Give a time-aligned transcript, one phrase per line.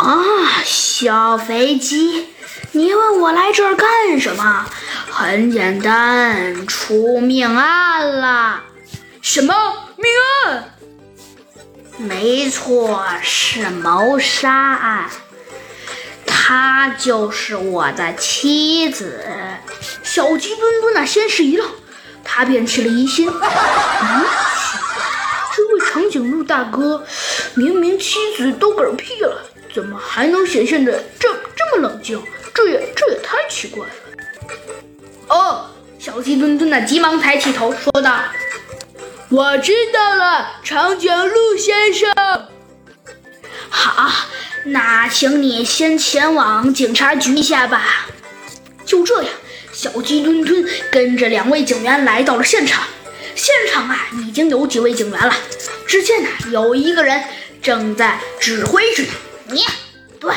[0.00, 2.28] 啊，小飞机，
[2.72, 4.66] 你问我来这儿干什么？
[5.10, 8.62] 很简单，出命案了。
[9.20, 9.54] 什么
[9.96, 10.10] 命
[10.46, 10.74] 案？
[11.98, 15.10] 没错，是谋杀案。
[16.24, 19.22] 她就是我的妻子。
[20.02, 21.68] 小鸡墩墩啊，先是一愣，
[22.24, 23.28] 他便起了疑心。
[23.28, 24.24] 嗯，
[25.54, 27.04] 这位长颈鹿大哥，
[27.52, 29.42] 明明妻子都嗝屁了，
[29.72, 32.22] 怎么还能显现的这这么冷静？
[32.52, 33.92] 这也这也太奇怪了。
[35.28, 38.20] 哦，小鸡墩墩啊，急忙抬起头说道
[39.30, 42.12] ：“我知道了，长颈鹿先生。
[43.68, 44.10] 好，
[44.66, 48.08] 那请你先前往警察局一下吧。”
[48.84, 49.32] 就这样。
[49.72, 52.82] 小鸡墩墩跟着两位警员来到了现场。
[53.36, 55.32] 现场啊，已经有几位警员了。
[55.86, 57.22] 只见呢，有一个人
[57.62, 59.04] 正在指挥着
[59.50, 59.64] 你，
[60.18, 60.34] 对，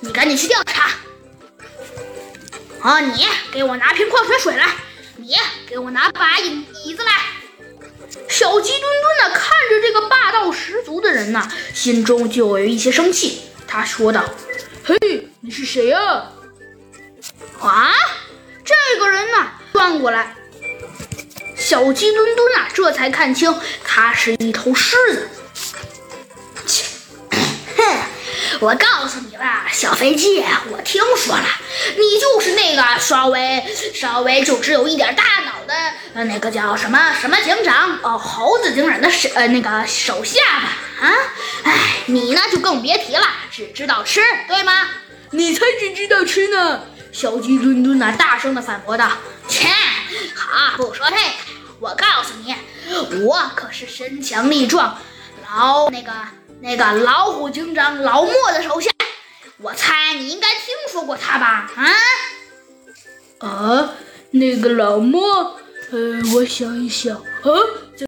[0.00, 0.90] 你赶紧去调查。
[2.80, 4.68] 啊，你给我拿瓶矿泉水来，
[5.16, 5.34] 你
[5.66, 7.12] 给我拿把椅椅子来。
[8.28, 13.42] 小鸡墩墩呢，看着这个霸道十足的人呢，心中就有一些生气。
[13.66, 14.24] 他说道
[14.84, 16.30] ：“嘿，你是谁呀？
[17.60, 17.92] 啊？”
[18.64, 20.36] 这个人呢，转过来，
[21.56, 25.28] 小鸡墩墩啊，这才看清他是一头狮子。
[28.60, 31.44] 我告诉你吧，小飞机，我听说了，
[31.96, 33.62] 你就是那个稍微
[33.94, 35.74] 稍微就只有一点大脑的
[36.14, 41.06] 呃那个叫什么什么警长哦，猴子警长的手呃那个手下吧？
[41.06, 41.12] 啊，
[41.64, 44.88] 哎，你呢就更别提了，只知道吃，对吗？
[45.30, 46.82] 你才只知道吃呢。
[47.12, 49.08] 小鸡墩墩呐，大声的反驳道
[49.48, 49.68] ：“切，
[50.34, 51.22] 好，不说这个，
[51.78, 52.54] 我告诉你，
[53.24, 54.98] 我可是身强力壮，
[55.48, 56.12] 老那个
[56.60, 58.90] 那个老虎警长老莫的手下。
[59.58, 61.70] 我猜你应该听说过他吧？
[61.76, 63.46] 啊？
[63.46, 63.94] 啊，
[64.32, 65.56] 那个老莫，
[65.92, 67.22] 呃，我想一想，啊。”